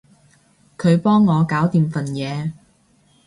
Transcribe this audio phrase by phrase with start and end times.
[0.79, 2.53] 佢幫我搞掂份嘢